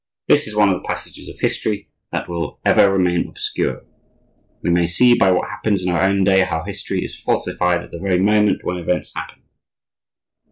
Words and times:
This 0.27 0.47
is 0.47 0.55
one 0.55 0.69
of 0.69 0.73
the 0.81 0.87
passages 0.87 1.29
of 1.29 1.39
history 1.41 1.91
that 2.11 2.27
will 2.27 2.59
ever 2.65 2.91
remain 2.91 3.27
obscure. 3.27 3.85
We 4.63 4.71
may 4.71 4.87
see 4.87 5.13
by 5.13 5.29
what 5.29 5.49
happens 5.51 5.83
in 5.83 5.91
our 5.91 6.01
own 6.01 6.23
day 6.23 6.39
how 6.41 6.63
history 6.63 7.05
is 7.05 7.19
falsified 7.21 7.83
at 7.83 7.91
the 7.91 7.99
very 7.99 8.17
moment 8.17 8.61
when 8.63 8.77
events 8.77 9.11
happen. 9.15 9.43